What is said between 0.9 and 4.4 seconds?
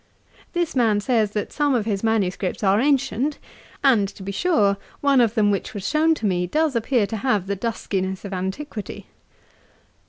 says, that some of his manuscripts are ancient; and, to be